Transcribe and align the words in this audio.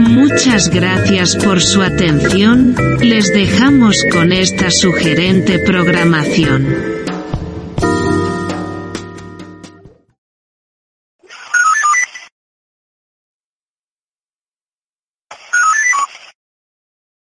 Muchas 0.00 0.70
gracias 0.70 1.36
por 1.36 1.60
su 1.60 1.82
atención, 1.82 2.74
les 3.00 3.32
dejamos 3.32 4.02
con 4.10 4.32
esta 4.32 4.70
sugerente 4.70 5.58
programación. 5.58 6.66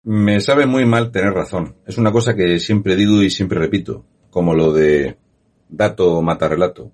Me 0.03 0.41
sabe 0.41 0.67
muy 0.67 0.85
mal 0.85 1.13
tener 1.13 1.33
razón. 1.33 1.77
Es 1.87 1.97
una 1.97 2.11
cosa 2.11 2.35
que 2.35 2.59
siempre 2.59 2.97
digo 2.97 3.23
y 3.23 3.31
siempre 3.31 3.59
repito, 3.59 4.05
como 4.31 4.55
lo 4.55 4.73
de 4.73 5.17
dato 5.69 6.23
mata 6.23 6.49
relato. 6.49 6.91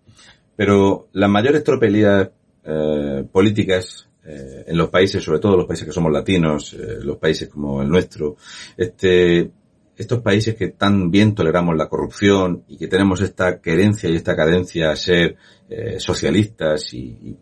Pero 0.57 1.09
las 1.13 1.31
mayores 1.31 1.65
tropelías 1.65 2.29
eh, 2.65 3.25
políticas 3.33 4.09
eh, 4.27 4.65
en 4.69 4.77
los 4.77 4.89
países, 4.89 5.23
sobre 5.23 5.39
todo 5.39 5.57
los 5.57 5.67
países 5.67 5.87
que 5.87 5.93
somos 5.93 6.11
latinos, 6.11 6.73
eh, 6.73 6.99
los 7.01 7.19
países 7.19 7.49
como 7.49 7.83
el 7.83 7.89
nuestro, 7.89 8.37
este, 8.77 9.51
estos 9.97 10.21
países 10.21 10.55
que 10.55 10.69
tan 10.69 11.11
bien 11.11 11.35
toleramos 11.35 11.77
la 11.77 11.89
corrupción 11.89 12.65
y 12.69 12.77
que 12.77 12.89
tenemos 12.89 13.21
esta 13.21 13.61
querencia 13.61 14.09
y 14.09 14.17
esta 14.17 14.35
cadencia 14.35 14.91
a 14.91 14.97
ser 14.97 15.37
eh, 15.69 16.01
socialistas 16.01 16.93
y, 16.95 17.39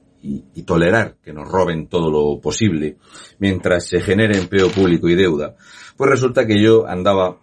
tolerar 0.64 1.16
que 1.20 1.32
nos 1.32 1.48
roben 1.48 1.88
todo 1.88 2.08
lo 2.08 2.40
posible 2.40 2.96
mientras 3.40 3.86
se 3.86 4.00
genere 4.00 4.38
empleo 4.38 4.70
público 4.70 5.08
y 5.08 5.16
deuda, 5.16 5.56
pues 5.96 6.08
resulta 6.08 6.46
que 6.46 6.62
yo 6.62 6.86
andaba 6.86 7.38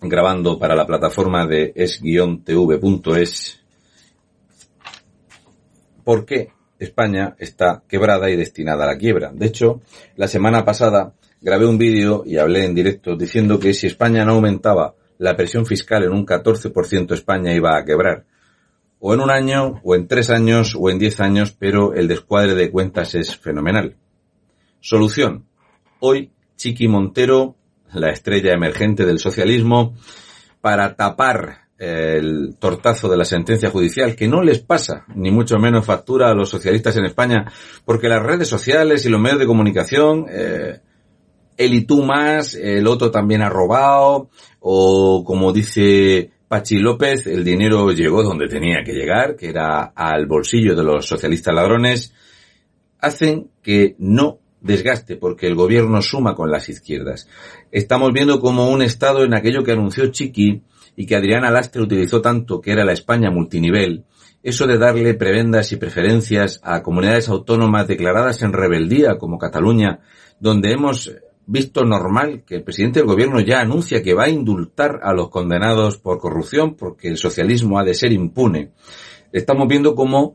grabando 0.00 0.60
para 0.60 0.76
la 0.76 0.86
plataforma 0.86 1.44
de 1.46 1.72
es-tv.es. 1.74 3.60
¿Por 6.04 6.24
qué? 6.24 6.52
España 6.78 7.34
está 7.38 7.82
quebrada 7.88 8.30
y 8.30 8.36
destinada 8.36 8.84
a 8.84 8.88
la 8.88 8.98
quiebra. 8.98 9.30
De 9.32 9.46
hecho, 9.46 9.80
la 10.16 10.28
semana 10.28 10.64
pasada 10.64 11.12
grabé 11.40 11.66
un 11.66 11.78
vídeo 11.78 12.22
y 12.24 12.38
hablé 12.38 12.64
en 12.64 12.74
directo 12.74 13.16
diciendo 13.16 13.58
que 13.58 13.74
si 13.74 13.86
España 13.86 14.24
no 14.24 14.34
aumentaba 14.34 14.94
la 15.18 15.36
presión 15.36 15.66
fiscal 15.66 16.04
en 16.04 16.12
un 16.12 16.24
14% 16.24 17.12
España 17.12 17.52
iba 17.52 17.76
a 17.76 17.84
quebrar. 17.84 18.24
O 19.00 19.14
en 19.14 19.20
un 19.20 19.30
año, 19.30 19.80
o 19.84 19.94
en 19.94 20.08
tres 20.08 20.30
años, 20.30 20.74
o 20.78 20.90
en 20.90 20.98
diez 20.98 21.20
años, 21.20 21.52
pero 21.52 21.94
el 21.94 22.08
descuadre 22.08 22.54
de 22.54 22.70
cuentas 22.70 23.14
es 23.14 23.36
fenomenal. 23.36 23.96
Solución. 24.80 25.46
Hoy, 26.00 26.30
Chiqui 26.56 26.88
Montero, 26.88 27.56
la 27.92 28.10
estrella 28.10 28.52
emergente 28.52 29.06
del 29.06 29.18
socialismo, 29.18 29.94
para 30.60 30.94
tapar 30.96 31.67
el 31.78 32.56
tortazo 32.58 33.08
de 33.08 33.16
la 33.16 33.24
sentencia 33.24 33.70
judicial, 33.70 34.16
que 34.16 34.28
no 34.28 34.42
les 34.42 34.58
pasa, 34.58 35.04
ni 35.14 35.30
mucho 35.30 35.58
menos 35.58 35.84
factura 35.84 36.30
a 36.30 36.34
los 36.34 36.50
socialistas 36.50 36.96
en 36.96 37.04
España, 37.04 37.50
porque 37.84 38.08
las 38.08 38.22
redes 38.22 38.48
sociales 38.48 39.06
y 39.06 39.08
los 39.08 39.20
medios 39.20 39.38
de 39.38 39.46
comunicación, 39.46 40.26
eh, 40.28 40.80
él 41.56 41.74
y 41.74 41.84
tú 41.84 42.02
más, 42.02 42.54
el 42.54 42.86
otro 42.86 43.10
también 43.10 43.42
ha 43.42 43.48
robado, 43.48 44.28
o 44.60 45.22
como 45.24 45.52
dice 45.52 46.30
Pachi 46.48 46.78
López, 46.78 47.26
el 47.26 47.44
dinero 47.44 47.92
llegó 47.92 48.22
donde 48.22 48.48
tenía 48.48 48.82
que 48.84 48.94
llegar, 48.94 49.36
que 49.36 49.48
era 49.48 49.92
al 49.94 50.26
bolsillo 50.26 50.74
de 50.74 50.82
los 50.82 51.06
socialistas 51.06 51.54
ladrones, 51.54 52.12
hacen 53.00 53.50
que 53.62 53.94
no 53.98 54.40
desgaste 54.60 55.16
porque 55.16 55.46
el 55.46 55.54
gobierno 55.54 56.02
suma 56.02 56.34
con 56.34 56.50
las 56.50 56.68
izquierdas. 56.68 57.28
Estamos 57.70 58.12
viendo 58.12 58.40
como 58.40 58.70
un 58.70 58.82
Estado 58.82 59.22
en 59.22 59.34
aquello 59.34 59.62
que 59.62 59.72
anunció 59.72 60.06
Chiqui, 60.08 60.62
y 60.98 61.06
que 61.06 61.14
Adriana 61.14 61.52
Lastre 61.52 61.80
utilizó 61.80 62.20
tanto, 62.20 62.60
que 62.60 62.72
era 62.72 62.84
la 62.84 62.92
España 62.92 63.30
multinivel, 63.30 64.04
eso 64.42 64.66
de 64.66 64.78
darle 64.78 65.14
prebendas 65.14 65.70
y 65.70 65.76
preferencias 65.76 66.60
a 66.64 66.82
comunidades 66.82 67.28
autónomas 67.28 67.86
declaradas 67.86 68.42
en 68.42 68.52
rebeldía 68.52 69.16
como 69.16 69.38
Cataluña, 69.38 70.00
donde 70.40 70.72
hemos 70.72 71.12
visto 71.46 71.84
normal 71.84 72.42
que 72.44 72.56
el 72.56 72.64
presidente 72.64 72.98
del 72.98 73.06
gobierno 73.06 73.38
ya 73.38 73.60
anuncia 73.60 74.02
que 74.02 74.12
va 74.12 74.24
a 74.24 74.28
indultar 74.28 74.98
a 75.04 75.12
los 75.12 75.28
condenados 75.28 75.98
por 75.98 76.18
corrupción 76.18 76.74
porque 76.74 77.06
el 77.06 77.16
socialismo 77.16 77.78
ha 77.78 77.84
de 77.84 77.94
ser 77.94 78.10
impune. 78.10 78.72
Estamos 79.30 79.68
viendo 79.68 79.94
cómo 79.94 80.34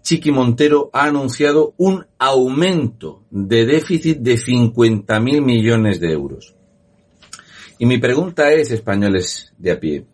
Chiqui 0.00 0.30
Montero 0.30 0.88
ha 0.94 1.04
anunciado 1.04 1.74
un 1.76 2.06
aumento 2.18 3.24
de 3.30 3.66
déficit 3.66 4.20
de 4.20 4.36
50.000 4.36 5.44
millones 5.44 6.00
de 6.00 6.12
euros. 6.12 6.57
Y 7.78 7.86
mi 7.86 7.98
pregunta 7.98 8.52
es, 8.52 8.72
españoles 8.72 9.52
de 9.56 9.70
a 9.70 9.78
pie, 9.78 10.04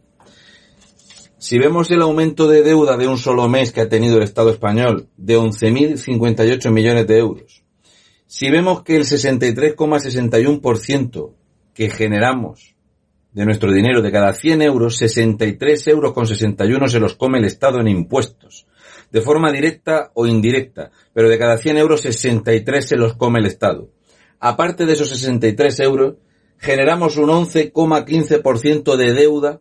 si 1.38 1.58
vemos 1.58 1.91
el 1.91 2.02
aumento 2.02 2.47
de 2.48 2.62
deuda 2.62 2.97
de 2.97 3.08
un 3.08 3.19
solo 3.19 3.48
mes 3.48 3.72
que 3.72 3.80
ha 3.80 3.88
tenido 3.88 4.19
el 4.19 4.22
Estado 4.22 4.50
español 4.50 5.08
de 5.16 5.36
11.058 5.38 6.70
millones 6.70 7.06
de 7.06 7.19
euros, 7.19 7.64
si 8.26 8.50
vemos 8.50 8.82
que 8.82 8.97
el 8.97 9.04
63,61% 9.04 11.32
que 11.75 11.91
generamos 11.91 12.75
de 13.32 13.44
nuestro 13.44 13.70
dinero, 13.72 14.00
de 14.00 14.10
cada 14.12 14.32
100 14.32 14.62
euros, 14.62 14.96
63 14.96 15.88
euros 15.88 16.12
con 16.12 16.26
61 16.26 16.88
se 16.88 17.00
los 17.00 17.16
come 17.16 17.38
el 17.38 17.44
Estado 17.44 17.81
en 17.81 17.88
impuestos, 17.88 18.66
de 19.10 19.20
forma 19.20 19.52
directa 19.52 20.10
o 20.14 20.26
indirecta, 20.26 20.91
pero 21.12 21.28
de 21.28 21.38
cada 21.38 21.58
100 21.58 21.76
euros 21.78 22.00
63 22.02 22.88
se 22.88 22.96
los 22.96 23.14
come 23.14 23.41
el 23.41 23.46
Estado. 23.46 23.91
Aparte 24.38 24.86
de 24.86 24.92
esos 24.92 25.08
63 25.08 25.81
euros, 25.81 26.14
generamos 26.59 27.16
un 27.16 27.31
11,15% 27.31 28.97
de 28.97 29.12
deuda. 29.12 29.60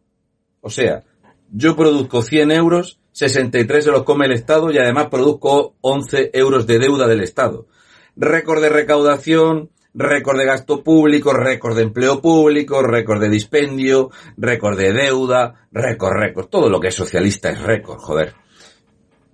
O 0.62 0.70
sea, 0.70 1.04
yo 1.52 1.76
produzco 1.76 2.22
100 2.22 2.52
euros, 2.52 3.00
63 3.12 3.84
se 3.84 3.92
los 3.92 4.04
come 4.04 4.26
el 4.26 4.32
Estado 4.32 4.72
y 4.72 4.78
además 4.78 5.08
produzco 5.10 5.76
11 5.82 6.32
euros 6.34 6.66
de 6.66 6.80
deuda 6.80 7.08
del 7.08 7.22
Estado. 7.22 7.68
Récord 8.16 8.62
de 8.62 8.70
recaudación, 8.70 9.70
récord 9.94 10.38
de 10.38 10.46
gasto 10.46 10.84
público, 10.84 11.34
récord 11.34 11.76
de 11.76 11.84
empleo 11.84 12.22
público, 12.22 12.82
récord 12.82 13.22
de 13.22 13.30
dispendio, 13.30 14.10
récord 14.38 14.78
de 14.78 14.94
deuda, 14.94 15.68
récord, 15.72 16.14
récord. 16.14 16.48
Todo 16.48 16.70
lo 16.70 16.80
que 16.80 16.88
es 16.88 16.96
socialista 16.96 17.52
es 17.52 17.62
récord, 17.62 18.00
joder. 18.00 18.34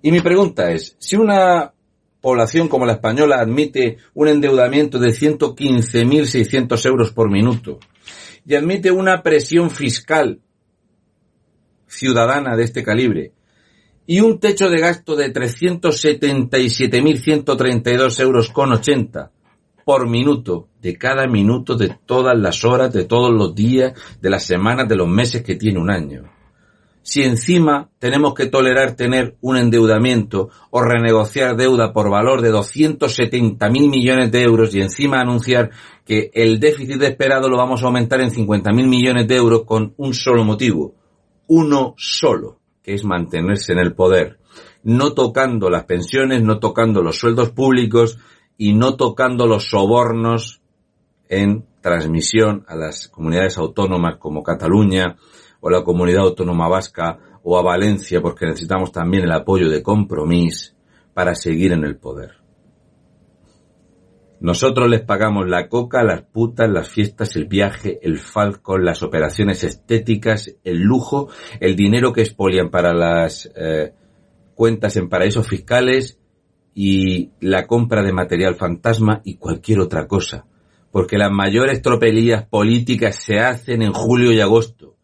Y 0.02 0.12
mi 0.12 0.22
pregunta 0.22 0.72
es, 0.72 0.96
si 0.98 1.16
una 1.16 1.74
población 2.22 2.68
como 2.68 2.86
la 2.86 2.94
española 2.94 3.40
admite 3.40 3.98
un 4.14 4.28
endeudamiento 4.28 5.00
de 5.00 5.10
115.600 5.10 6.86
euros 6.86 7.12
por 7.12 7.32
minuto 7.32 7.80
y 8.46 8.54
admite 8.56 8.92
una 8.92 9.24
presión 9.24 9.72
fiscal 9.72 10.40
ciudadana 11.88 12.56
de 12.56 12.64
este 12.64 12.84
calibre 12.84 13.34
y 14.06 14.22
un 14.22 14.40
techo 14.40 14.70
de 14.70 14.80
gasto 14.80 15.16
de 15.16 15.34
377.132 15.34 18.20
euros 18.22 18.50
con 18.50 18.72
80 18.74 19.32
por 19.86 20.08
minuto, 20.08 20.68
de 20.82 20.98
cada 20.98 21.28
minuto, 21.28 21.76
de 21.76 21.98
todas 22.06 22.38
las 22.38 22.64
horas, 22.64 22.94
de 22.94 23.04
todos 23.06 23.34
los 23.34 23.56
días, 23.56 23.94
de 24.22 24.30
las 24.30 24.44
semanas, 24.44 24.88
de 24.88 24.96
los 24.96 25.08
meses 25.08 25.42
que 25.42 25.56
tiene 25.56 25.80
un 25.80 25.90
año 25.90 26.39
si 27.02 27.24
encima 27.24 27.90
tenemos 28.00 28.34
que 28.34 28.46
tolerar 28.46 28.96
tener 28.96 29.36
un 29.42 29.58
endeudamiento 29.58 30.50
o 30.70 30.82
renegociar 30.82 31.56
deuda 31.56 31.94
por 31.94 32.10
valor 32.10 32.42
de 32.42 32.50
270 32.50 33.70
mil 33.70 33.90
millones 33.90 34.32
de 34.32 34.44
euros 34.44 34.76
y 34.76 34.82
encima 34.82 35.20
anunciar 35.20 35.72
que 36.06 36.32
el 36.34 36.60
déficit 36.60 37.02
esperado 37.04 37.50
lo 37.50 37.58
vamos 37.58 37.82
a 37.82 37.88
aumentar 37.88 38.22
en 38.22 38.32
50 38.32 38.72
mil 38.72 38.88
millones 38.88 39.28
de 39.28 39.36
euros 39.36 39.64
con 39.66 39.94
un 39.98 40.14
solo 40.14 40.44
motivo, 40.44 40.94
uno 41.48 41.96
solo, 41.98 42.60
que 42.84 42.94
es 42.94 43.04
mantenerse 43.04 43.74
en 43.74 43.80
el 43.80 43.94
poder, 43.94 44.40
no 44.84 45.14
tocando 45.14 45.70
las 45.70 45.86
pensiones, 45.86 46.44
no 46.44 46.60
tocando 46.60 47.02
los 47.02 47.18
sueldos 47.18 47.52
públicos 47.52 48.18
y 48.58 48.74
no 48.74 48.96
tocando 48.96 49.46
los 49.48 49.70
sobornos 49.70 50.62
en 51.28 51.66
transmisión 51.82 52.66
a 52.68 52.76
las 52.76 53.08
comunidades 53.08 53.58
autónomas 53.58 54.18
como 54.18 54.44
Cataluña, 54.44 55.16
o 55.62 55.70
la 55.70 55.84
comunidad 55.84 56.24
autónoma 56.24 56.68
vasca 56.68 57.20
o 57.44 57.58
a 57.58 57.64
Valencia 57.64 58.22
porque 58.22 58.46
necesitamos 58.46 58.92
también 58.92 59.24
el 59.24 59.32
apoyo 59.32 59.70
de 59.70 59.84
compromiso 59.84 60.74
para 61.14 61.36
seguir 61.36 61.72
en 61.74 61.84
el 61.84 61.98
poder. 61.98 62.40
Nosotros 64.42 64.90
les 64.90 65.02
pagamos 65.02 65.50
la 65.50 65.68
coca, 65.68 66.02
las 66.02 66.22
putas, 66.22 66.70
las 66.70 66.88
fiestas, 66.88 67.36
el 67.36 67.46
viaje, 67.46 68.00
el 68.02 68.20
falco, 68.20 68.78
las 68.78 69.04
operaciones 69.04 69.66
estéticas, 69.66 70.56
el 70.64 70.80
lujo, 70.80 71.28
el 71.60 71.76
dinero 71.76 72.14
que 72.14 72.22
expolian 72.22 72.70
para 72.70 72.94
las 72.94 73.52
eh, 73.54 73.92
cuentas 74.56 74.96
en 74.96 75.10
paraísos 75.10 75.46
fiscales 75.46 76.20
y 76.74 77.32
la 77.42 77.68
compra 77.68 78.02
de 78.02 78.14
material 78.14 78.56
fantasma 78.56 79.22
y 79.26 79.36
cualquier 79.36 79.82
otra 79.82 80.08
cosa. 80.08 80.46
Porque 80.90 81.18
las 81.18 81.32
mayores 81.32 81.82
tropelías 81.82 82.46
políticas 82.46 83.18
se 83.22 83.40
hacen 83.40 83.82
en 83.82 83.92
julio 83.92 84.32
y 84.32 84.40
agosto. 84.40 84.96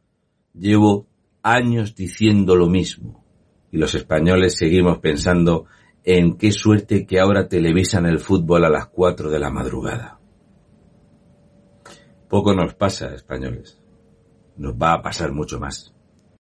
Llevo 0.57 1.07
años 1.41 1.95
diciendo 1.95 2.55
lo 2.55 2.67
mismo. 2.67 3.23
Y 3.71 3.77
los 3.77 3.95
españoles 3.95 4.55
seguimos 4.57 4.99
pensando 4.99 5.65
en 6.03 6.37
qué 6.37 6.51
suerte 6.51 7.05
que 7.05 7.19
ahora 7.19 7.47
televisan 7.47 8.05
el 8.05 8.19
fútbol 8.19 8.65
a 8.65 8.69
las 8.69 8.87
4 8.87 9.29
de 9.29 9.39
la 9.39 9.49
madrugada. 9.49 10.19
Poco 12.29 12.53
nos 12.53 12.73
pasa, 12.75 13.13
españoles. 13.13 13.81
Nos 14.57 14.73
va 14.73 14.93
a 14.93 15.01
pasar 15.01 15.31
mucho 15.31 15.59
más. 15.59 15.94